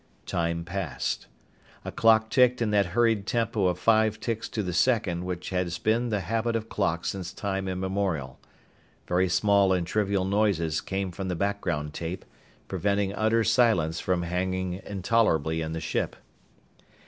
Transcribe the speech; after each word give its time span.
Time 0.25 0.65
passed. 0.65 1.27
A 1.85 1.91
clock 1.91 2.31
ticked 2.31 2.59
in 2.59 2.71
that 2.71 2.87
hurried 2.97 3.27
tempo 3.27 3.67
of 3.67 3.77
five 3.77 4.19
ticks 4.19 4.49
to 4.49 4.63
the 4.63 4.73
second 4.73 5.25
which 5.25 5.51
has 5.51 5.77
been 5.77 6.09
the 6.09 6.21
habit 6.21 6.55
of 6.55 6.69
clocks 6.69 7.11
since 7.11 7.31
time 7.31 7.67
immemorial. 7.67 8.39
Very 9.07 9.29
small 9.29 9.71
and 9.71 9.85
trivial 9.85 10.25
noises 10.25 10.81
came 10.81 11.11
from 11.11 11.27
the 11.27 11.35
background 11.35 11.93
tape, 11.93 12.25
preventing 12.67 13.13
utter 13.13 13.43
silence 13.43 13.99
from 13.99 14.23
hanging 14.23 14.81
intolerably 14.87 15.61
in 15.61 15.71
the 15.73 15.79
ship. 15.79 16.15